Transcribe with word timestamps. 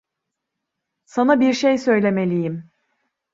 Sana 1.05 1.39
birşey 1.39 1.77
söylemeliyim. 1.77 2.71